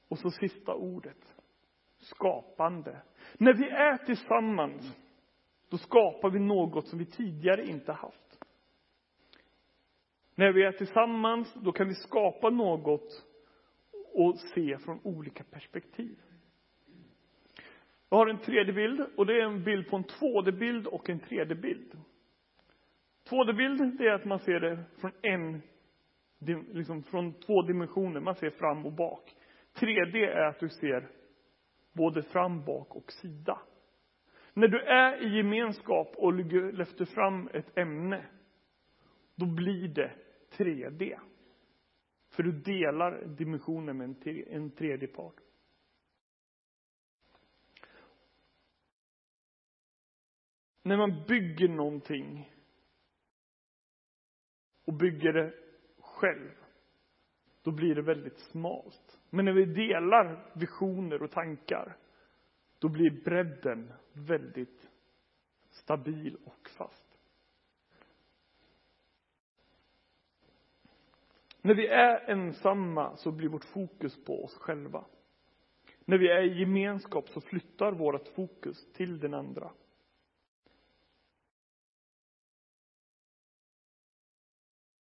Och 0.08 0.20
så 0.20 0.32
sista 0.32 0.74
ordet. 0.74 1.36
Skapande. 1.98 3.02
När 3.38 3.54
vi 3.54 3.70
är 3.70 3.98
tillsammans, 3.98 4.96
då 5.70 5.78
skapar 5.78 6.30
vi 6.30 6.40
något 6.40 6.88
som 6.88 7.00
vi 7.00 7.06
tidigare 7.06 7.68
inte 7.68 7.92
haft. 7.92 8.40
När 10.36 10.52
vi 10.52 10.64
är 10.64 10.72
tillsammans, 10.72 11.54
då 11.54 11.72
kan 11.72 11.88
vi 11.88 11.94
skapa 11.94 12.50
något 12.50 13.26
och 14.14 14.40
se 14.40 14.78
från 14.78 15.00
olika 15.04 15.44
perspektiv. 15.44 16.18
Jag 18.10 18.18
har 18.18 18.28
en 18.28 18.40
tredje 18.40 18.74
bild 18.74 19.02
och 19.18 19.26
det 19.26 19.34
är 19.34 19.46
en 19.46 19.64
bild 19.64 19.90
på 19.90 19.96
en 19.96 20.04
2D-bild 20.04 20.88
och 20.88 21.10
en 21.10 21.20
3D-bild. 21.20 21.98
2D-bild, 23.30 23.98
det 23.98 24.08
är 24.08 24.14
att 24.14 24.26
man 24.26 24.40
ser 24.40 24.60
det 24.60 24.84
från 24.98 25.12
en, 25.22 25.62
liksom 26.74 27.04
från 27.04 27.34
två 27.34 27.62
dimensioner. 27.62 28.20
Man 28.20 28.36
ser 28.36 28.50
fram 28.50 28.86
och 28.86 28.94
bak. 28.94 29.36
3D 29.76 30.16
är 30.16 30.44
att 30.44 30.60
du 30.60 30.70
ser 30.70 31.10
både 31.94 32.24
fram, 32.24 32.66
bak 32.66 32.96
och 32.96 33.12
sida. 33.12 33.62
När 34.54 34.68
du 34.68 34.82
är 34.82 35.24
i 35.24 35.38
gemenskap 35.38 36.16
och 36.16 36.34
lyfter 36.74 37.06
fram 37.06 37.50
ett 37.54 37.78
ämne, 37.78 38.26
då 39.36 39.46
blir 39.46 39.88
det 39.88 40.12
3D. 40.52 41.20
För 42.30 42.44
du 42.44 42.52
delar 42.52 43.26
dimensionen 43.26 43.98
med 43.98 44.28
en 44.48 44.72
tredje 44.72 45.08
part. 45.08 45.36
När 50.82 50.98
man 50.98 51.24
bygger 51.28 51.68
någonting 51.68 52.52
och 54.86 54.94
bygger 54.94 55.34
det 55.34 55.54
själv, 56.00 56.65
då 57.66 57.72
blir 57.72 57.96
det 57.96 58.02
väldigt 58.02 58.40
smalt. 58.40 59.20
Men 59.30 59.46
när 59.46 59.54
vi 59.54 59.66
delar 59.66 60.52
visioner 60.54 61.24
och 61.24 61.32
tankar, 61.32 61.98
då 62.80 62.90
blir 62.90 63.24
bredden 63.24 63.94
väldigt 64.14 64.90
stabil 65.70 66.38
och 66.44 66.70
fast. 66.78 67.20
När 71.62 71.76
vi 71.76 71.88
är 71.88 72.30
ensamma 72.30 73.18
så 73.18 73.32
blir 73.32 73.50
vårt 73.50 73.66
fokus 73.66 74.26
på 74.26 74.44
oss 74.44 74.58
själva. 74.58 75.06
När 76.06 76.18
vi 76.18 76.28
är 76.32 76.42
i 76.42 76.60
gemenskap 76.60 77.30
så 77.30 77.42
flyttar 77.42 77.92
vårt 77.92 78.28
fokus 78.28 78.92
till 78.94 79.20
den 79.20 79.34
andra. 79.34 79.72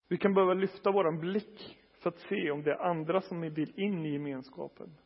Vi 0.08 0.18
kan 0.18 0.34
behöva 0.34 0.54
lyfta 0.54 0.92
våran 0.92 1.20
blick 1.20 1.82
för 2.06 2.10
att 2.10 2.20
se 2.20 2.52
om 2.52 2.64
det 2.64 2.72
är 2.72 2.82
andra 2.82 3.22
som 3.22 3.42
vill 3.42 3.80
in 3.80 4.06
i 4.06 4.12
gemenskapen. 4.12 4.98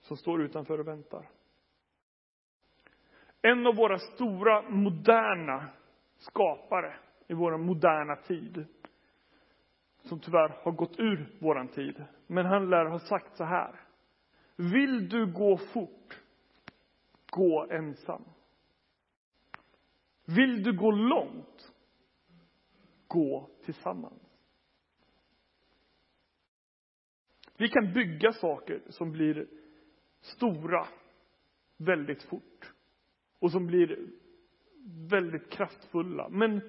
Som 0.00 0.16
står 0.16 0.42
utanför 0.42 0.78
och 0.80 0.88
väntar. 0.88 1.30
En 3.42 3.66
av 3.66 3.74
våra 3.74 3.98
stora 3.98 4.70
moderna 4.70 5.68
skapare 6.16 6.96
i 7.26 7.34
vår 7.34 7.58
moderna 7.58 8.16
tid, 8.16 8.66
som 10.02 10.20
tyvärr 10.20 10.48
har 10.48 10.72
gått 10.72 10.98
ur 10.98 11.38
våran 11.40 11.68
tid, 11.68 12.04
men 12.26 12.46
han 12.46 12.70
lär 12.70 12.84
ha 12.84 12.98
sagt 12.98 13.36
så 13.36 13.44
här. 13.44 13.80
Vill 14.56 15.08
du 15.08 15.32
gå 15.32 15.56
fort, 15.56 16.20
gå 17.30 17.66
ensam. 17.70 18.24
Vill 20.24 20.62
du 20.62 20.72
gå 20.76 20.90
långt, 20.90 21.72
gå 23.06 23.50
tillsammans. 23.64 24.29
Vi 27.60 27.68
kan 27.68 27.92
bygga 27.92 28.32
saker 28.32 28.82
som 28.88 29.12
blir 29.12 29.46
stora 30.20 30.86
väldigt 31.76 32.22
fort. 32.22 32.72
och 33.38 33.52
som 33.52 33.66
blir 33.66 33.98
väldigt 35.10 35.50
kraftfulla. 35.50 36.28
Men 36.28 36.60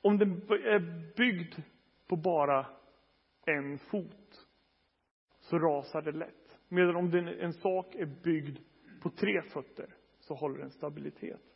om 0.00 0.18
den 0.18 0.30
är 0.50 1.14
byggd 1.16 1.54
på 2.06 2.16
bara 2.16 2.66
en 3.46 3.78
fot 3.78 4.46
så 5.40 5.58
rasar 5.58 6.02
det 6.02 6.12
lätt. 6.12 6.58
Medan 6.68 6.96
om 6.96 7.14
en 7.40 7.52
sak 7.52 7.94
är 7.94 8.06
byggd 8.06 8.58
på 9.02 9.10
tre 9.10 9.42
fötter 9.42 9.94
så 10.18 10.34
håller 10.34 10.58
den 10.58 10.70
stabilitet. 10.70 11.53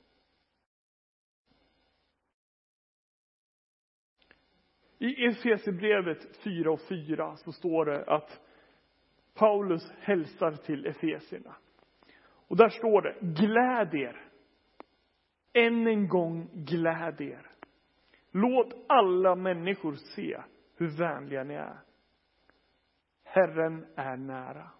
I 4.98 5.26
Efesierbrevet 5.26 6.36
4 6.36 6.72
och 6.72 6.80
4 6.80 7.36
så 7.36 7.52
står 7.52 7.84
det 7.84 8.04
att 8.04 8.40
Paulus 9.34 9.92
hälsar 10.00 10.52
till 10.52 10.86
Efesierna. 10.86 11.56
Och 12.48 12.56
där 12.56 12.68
står 12.68 13.02
det, 13.02 13.16
gläd 13.20 13.94
er. 13.94 14.20
Än 15.52 15.86
en 15.86 16.08
gång 16.08 16.50
gläd 16.52 17.20
er. 17.20 17.46
Låt 18.30 18.74
alla 18.86 19.34
människor 19.34 19.94
se 19.94 20.42
hur 20.76 20.88
vänliga 20.98 21.44
ni 21.44 21.54
är. 21.54 21.80
Herren 23.24 23.86
är 23.96 24.16
nära. 24.16 24.70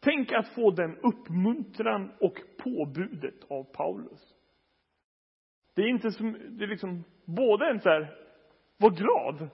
Tänk 0.00 0.32
att 0.32 0.48
få 0.48 0.70
den 0.70 0.96
uppmuntran 0.96 2.12
och 2.20 2.38
påbudet 2.58 3.44
av 3.50 3.64
Paulus. 3.64 4.34
Det 5.74 5.82
är 5.82 5.88
inte 5.88 6.10
som, 6.10 6.32
det 6.32 6.64
är 6.64 6.68
liksom 6.68 7.04
både 7.24 7.70
en 7.70 7.80
så 7.80 7.88
här, 7.88 8.23
var 8.84 8.90
glad. 8.90 9.50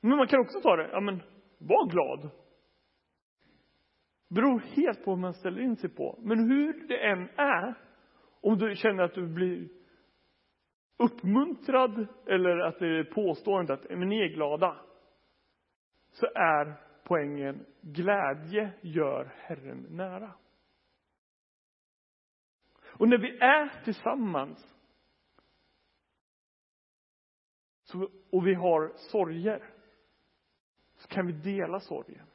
Men 0.00 0.16
man 0.16 0.26
kan 0.26 0.40
också 0.40 0.60
ta 0.60 0.76
det, 0.76 0.88
ja 0.92 1.00
men, 1.00 1.22
var 1.58 1.90
glad. 1.90 2.30
Beror 4.28 4.58
helt 4.58 5.04
på 5.04 5.10
hur 5.10 5.20
man 5.20 5.34
ställer 5.34 5.60
in 5.60 5.76
sig 5.76 5.90
på. 5.90 6.18
Men 6.22 6.38
hur 6.38 6.88
det 6.88 7.06
än 7.06 7.28
är, 7.36 7.74
om 8.40 8.58
du 8.58 8.76
känner 8.76 9.02
att 9.02 9.14
du 9.14 9.26
blir 9.26 9.68
uppmuntrad 10.96 12.06
eller 12.26 12.58
att 12.58 12.78
det 12.78 12.98
är 12.98 13.04
påstående 13.04 13.72
att 13.72 13.90
men 13.90 14.08
ni 14.08 14.20
är 14.20 14.34
glada. 14.34 14.76
Så 16.10 16.26
är 16.26 16.74
poängen 17.04 17.66
glädje 17.80 18.72
gör 18.80 19.34
Herren 19.36 19.86
nära. 19.90 20.34
Och 22.86 23.08
när 23.08 23.18
vi 23.18 23.38
är 23.38 23.84
tillsammans 23.84 24.74
så, 27.83 27.83
och 28.30 28.46
vi 28.46 28.54
har 28.54 28.92
sorger 28.96 29.70
så 30.96 31.08
kan 31.08 31.26
vi 31.26 31.32
dela 31.32 31.80
sorgen. 31.80 32.26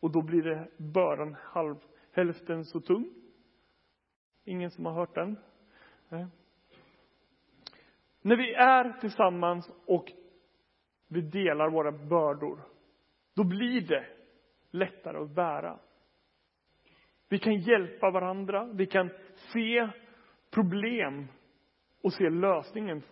Och 0.00 0.10
då 0.10 0.22
blir 0.22 0.42
det 0.42 0.68
bördan 0.76 1.36
halv, 1.42 1.76
hälften 2.12 2.64
så 2.64 2.80
tung. 2.80 3.14
Ingen 4.44 4.70
som 4.70 4.86
har 4.86 4.92
hört 4.92 5.14
den? 5.14 5.36
Nej. 6.08 6.26
När 8.22 8.36
vi 8.36 8.54
är 8.54 9.00
tillsammans 9.00 9.70
och 9.86 10.12
vi 11.08 11.20
delar 11.20 11.70
våra 11.70 11.92
bördor, 11.92 12.60
då 13.34 13.44
blir 13.44 13.80
det 13.80 14.06
lättare 14.70 15.18
att 15.18 15.30
bära. 15.30 15.78
Vi 17.28 17.38
kan 17.38 17.54
hjälpa 17.54 18.10
varandra, 18.10 18.64
vi 18.64 18.86
kan 18.86 19.10
se 19.52 19.88
problem 20.50 21.26
och 22.02 22.12
se 22.12 22.30
lösningen 22.30 23.02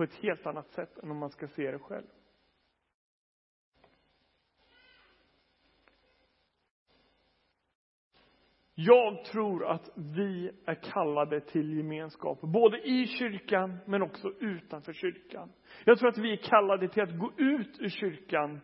på 0.00 0.04
ett 0.04 0.14
helt 0.14 0.46
annat 0.46 0.68
sätt 0.70 0.98
än 0.98 1.10
om 1.10 1.18
man 1.18 1.30
ska 1.30 1.48
se 1.48 1.70
det 1.70 1.78
själv. 1.78 2.06
Jag 8.74 9.24
tror 9.24 9.66
att 9.66 9.90
vi 10.16 10.50
är 10.66 10.74
kallade 10.74 11.40
till 11.40 11.76
gemenskap, 11.76 12.40
både 12.40 12.78
i 12.88 13.06
kyrkan 13.06 13.78
men 13.86 14.02
också 14.02 14.28
utanför 14.40 14.92
kyrkan. 14.92 15.52
Jag 15.84 15.98
tror 15.98 16.08
att 16.08 16.18
vi 16.18 16.32
är 16.32 16.36
kallade 16.36 16.88
till 16.88 17.02
att 17.02 17.18
gå 17.18 17.32
ut 17.36 17.80
ur 17.80 17.88
kyrkan 17.88 18.60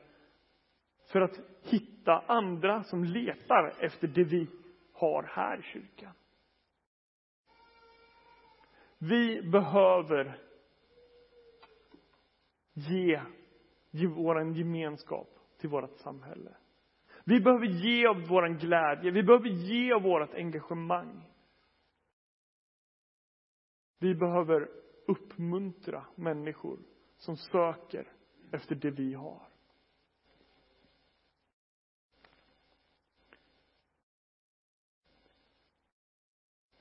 för 1.13 1.21
att 1.21 1.41
hitta 1.63 2.25
andra 2.27 2.83
som 2.83 3.05
letar 3.05 3.75
efter 3.81 4.09
det 4.09 4.25
vi 4.25 4.49
har 4.93 5.23
här 5.23 5.59
i 5.59 5.63
kyrkan. 5.63 6.13
Vi 8.99 9.43
behöver 9.43 10.46
ge, 12.77 13.21
ge 13.91 14.07
vår 14.07 14.57
gemenskap 14.57 15.29
till 15.59 15.69
vårt 15.69 15.99
samhälle. 15.99 16.57
Vi 17.25 17.41
behöver 17.41 17.67
ge 17.67 18.07
av 18.07 18.27
vår 18.29 18.49
glädje, 18.49 19.11
vi 19.11 19.23
behöver 19.23 19.49
ge 19.49 19.93
av 19.93 20.03
vårt 20.03 20.35
engagemang. 20.35 21.23
Vi 23.99 24.15
behöver 24.15 24.69
uppmuntra 25.07 26.07
människor 26.15 26.79
som 27.17 27.37
söker 27.37 28.13
efter 28.53 28.75
det 28.75 28.91
vi 28.91 29.15
har. 29.15 29.49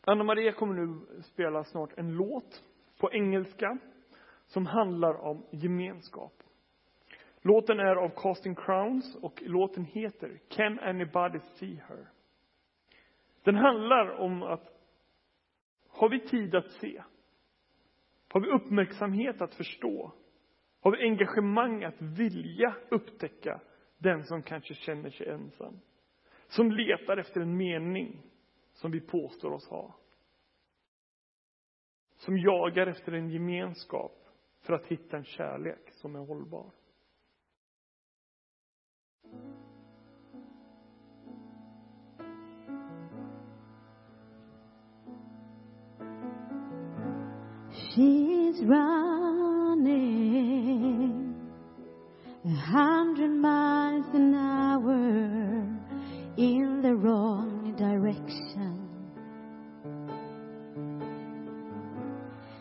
Anna 0.07 0.23
Maria 0.23 0.51
kommer 0.51 0.73
nu 0.73 1.21
spela 1.23 1.63
snart 1.63 1.97
en 1.97 2.13
låt 2.13 2.63
på 2.97 3.11
engelska 3.13 3.77
som 4.55 4.65
handlar 4.65 5.13
om 5.13 5.45
gemenskap. 5.51 6.43
Låten 7.41 7.79
är 7.79 7.95
av 7.95 8.09
Casting 8.09 8.55
Crowns 8.55 9.15
och 9.15 9.41
låten 9.45 9.85
heter 9.85 10.39
Can 10.49 10.79
anybody 10.79 11.39
see 11.39 11.81
her? 11.87 12.07
Den 13.43 13.55
handlar 13.55 14.09
om 14.19 14.43
att 14.43 14.63
har 15.87 16.09
vi 16.09 16.19
tid 16.19 16.55
att 16.55 16.71
se? 16.71 17.03
Har 18.29 18.41
vi 18.41 18.47
uppmärksamhet 18.47 19.41
att 19.41 19.55
förstå? 19.55 20.11
Har 20.81 20.91
vi 20.91 21.03
engagemang 21.03 21.83
att 21.83 22.01
vilja 22.01 22.75
upptäcka 22.89 23.61
den 23.97 24.23
som 24.23 24.43
kanske 24.43 24.73
känner 24.73 25.09
sig 25.09 25.27
ensam? 25.27 25.79
Som 26.47 26.71
letar 26.71 27.17
efter 27.17 27.41
en 27.41 27.57
mening 27.57 28.21
som 28.73 28.91
vi 28.91 29.01
påstår 29.01 29.51
oss 29.51 29.69
ha. 29.69 29.95
Som 32.15 32.37
jagar 32.37 32.87
efter 32.87 33.11
en 33.11 33.29
gemenskap 33.29 34.24
för 34.65 34.73
att 34.73 34.85
hitta 34.85 35.17
en 35.17 35.23
kärlek 35.23 35.91
som 35.93 36.15
är 36.15 36.19
hållbar. 36.19 36.71
She's 47.71 48.61
running 48.61 50.05
a 52.43 52.49
hundred 52.49 53.29
miles 53.29 54.05
an 54.13 54.33
hour 54.35 55.67
in 56.37 56.81
the 56.81 56.95
wrong 56.95 57.75
direction. 57.77 58.81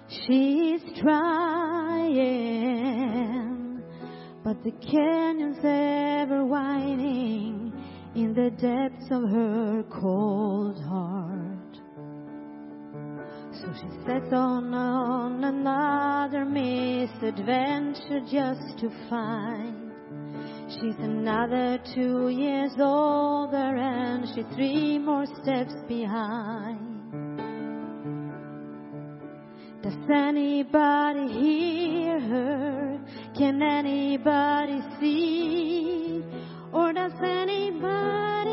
She's 0.09 0.83
trying, 1.01 1.44
the 4.65 4.73
canyon's 4.81 5.59
ever 5.59 6.43
winding 6.43 7.71
in 8.15 8.33
the 8.33 8.49
depths 8.51 9.11
of 9.11 9.29
her 9.29 9.85
cold 9.93 10.83
heart. 10.85 11.77
So 13.53 13.71
she 13.75 13.89
sets 14.07 14.33
on 14.33 14.73
on 14.73 15.45
another 15.45 16.47
misadventure 16.47 18.21
just 18.21 18.79
to 18.79 18.89
find 19.11 19.93
she's 20.71 20.97
another 20.99 21.79
two 21.95 22.31
years 22.31 22.73
older 22.79 23.77
and 23.77 24.27
she's 24.35 24.47
three 24.55 24.99
more 24.99 25.27
steps 25.43 25.75
behind. 25.87 26.81
Does 29.83 29.99
anybody 30.11 31.29
hear 31.29 32.19
her? 32.19 32.84
Can 33.37 33.63
anybody 33.63 34.81
see? 35.01 36.23
Or 36.73 36.93
does 36.93 37.13
anybody 37.23 38.51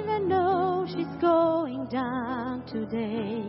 even 0.00 0.28
know 0.28 0.86
she's 0.88 1.20
going 1.20 1.86
down 1.86 2.64
today? 2.66 3.44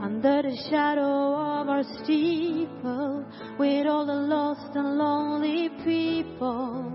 Under 0.00 0.42
the 0.42 0.56
shadow 0.70 1.34
of 1.34 1.68
our 1.68 1.82
steeple, 2.02 3.24
with 3.58 3.86
all 3.86 4.06
the 4.06 4.14
lost 4.14 4.76
and 4.76 4.96
lonely 4.96 5.68
people, 5.84 6.92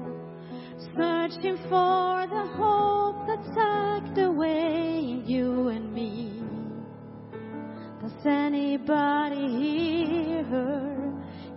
searching 0.96 1.58
for 1.70 2.28
the 2.28 2.48
hope 2.56 3.28
that's 3.28 3.56
tucked 3.56 4.18
away 4.20 5.00
in 5.00 5.24
you 5.26 5.68
and 5.68 5.94
me. 5.94 6.42
Does 8.02 8.26
anybody 8.26 9.48
hear 9.58 10.44
her? 10.44 10.93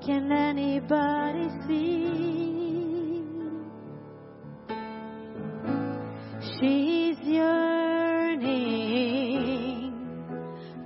Can 0.07 0.31
anybody 0.31 1.49
see? 1.67 3.25
She's 6.41 7.19
yearning 7.19 8.47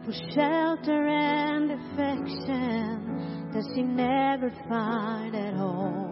for 0.06 0.12
shelter 0.32 1.06
and 1.06 1.70
affection 1.70 3.50
that 3.52 3.64
she 3.74 3.82
never 3.82 4.48
find 4.70 5.36
at 5.36 5.52
home. 5.52 6.09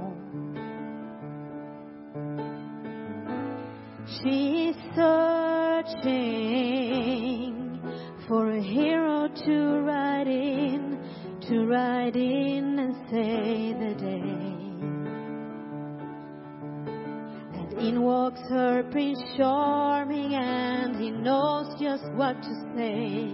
What 22.28 22.42
to 22.42 22.54
say. 22.76 23.32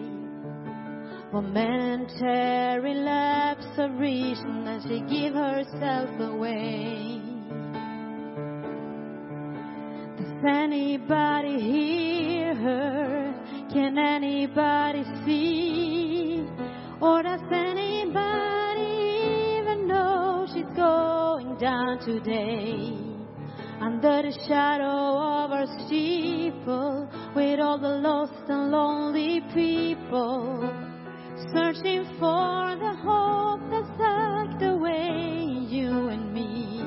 Momentary 1.32 2.94
lapse 2.94 3.66
of 3.76 3.90
reason 3.98 4.68
as 4.68 4.84
she 4.84 5.00
give 5.10 5.34
herself 5.34 6.10
away. 6.20 7.20
Does 10.16 10.32
anybody 10.46 11.60
hear 11.60 12.54
her? 12.54 13.34
Can 13.72 13.98
anybody 13.98 15.02
see? 15.26 16.46
Or 17.00 17.20
does 17.24 17.42
anybody 17.50 18.92
even 19.58 19.88
know 19.88 20.46
she's 20.54 20.72
going 20.76 21.56
down 21.58 21.98
today? 21.98 22.96
Under 23.80 24.22
the 24.22 24.38
shadow 24.46 25.18
of 25.18 25.50
our 25.50 25.66
steeple, 25.84 27.08
with 27.34 27.58
all 27.58 27.78
the 27.78 27.88
lost 27.88 28.48
and 28.48 28.70
lonely 28.70 29.40
people, 29.54 30.70
searching 31.52 32.04
for 32.18 32.76
the 32.78 32.94
hope 33.02 33.60
that's 33.70 33.88
tucked 33.98 34.62
away 34.62 35.08
in 35.08 35.66
you 35.68 36.08
and 36.08 36.32
me. 36.32 36.82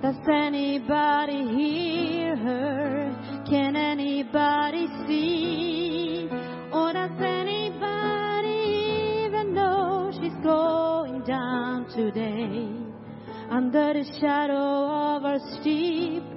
Does 0.00 0.16
anybody 0.28 1.44
hear 1.56 2.36
her? 2.36 3.42
Can 3.48 3.76
anybody 3.76 4.88
see? 5.06 6.28
Or 6.72 6.92
does 6.92 7.10
anybody 7.20 9.26
even 9.26 9.54
know 9.54 10.10
she's 10.12 10.34
going 10.42 11.22
down 11.24 11.86
today? 11.94 12.70
Under 13.50 13.92
the 13.92 14.04
shadow 14.20 14.88
of 15.14 15.24
our 15.24 15.38
steeple, 15.60 16.33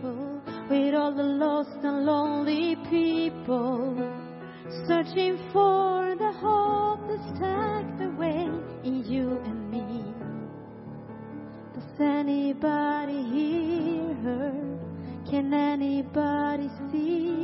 with 0.70 0.94
all 0.94 1.14
the 1.14 1.24
lost 1.24 1.78
and 1.84 2.06
lonely 2.06 2.76
people, 2.90 3.96
searching 4.88 5.38
for 5.54 6.16
the 6.18 6.32
hope 6.34 7.00
that's 7.08 7.40
tucked 7.40 8.02
away 8.02 8.50
in 8.84 9.04
you 9.06 9.40
and 9.46 9.72
me. 9.72 10.04
Does 11.74 12.02
anybody 12.02 13.24
hear 13.24 14.14
her? 14.24 14.54
Can 15.30 15.54
anybody 15.54 16.70
see? 16.92 17.37